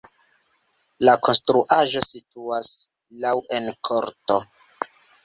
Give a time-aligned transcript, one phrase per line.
[1.07, 2.71] La konstruaĵo situas
[3.27, 4.39] laŭ en korto.